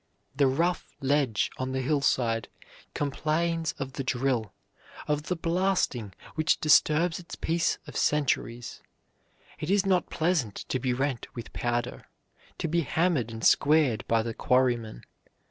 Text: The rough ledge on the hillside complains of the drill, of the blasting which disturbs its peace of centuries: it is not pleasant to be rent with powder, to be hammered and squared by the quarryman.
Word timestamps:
The 0.35 0.47
rough 0.47 0.95
ledge 0.99 1.51
on 1.59 1.73
the 1.73 1.81
hillside 1.81 2.47
complains 2.95 3.73
of 3.73 3.93
the 3.93 4.03
drill, 4.03 4.51
of 5.07 5.27
the 5.27 5.35
blasting 5.35 6.15
which 6.33 6.59
disturbs 6.59 7.19
its 7.19 7.35
peace 7.35 7.77
of 7.85 7.95
centuries: 7.95 8.81
it 9.59 9.69
is 9.69 9.85
not 9.85 10.09
pleasant 10.09 10.55
to 10.69 10.79
be 10.79 10.91
rent 10.91 11.27
with 11.35 11.53
powder, 11.53 12.07
to 12.57 12.67
be 12.67 12.81
hammered 12.81 13.29
and 13.31 13.45
squared 13.45 14.03
by 14.07 14.23
the 14.23 14.33
quarryman. 14.33 15.03